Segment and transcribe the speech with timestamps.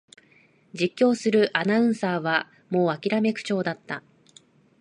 [0.73, 4.01] 実況するアナウンサーはもうあきらめた口調だった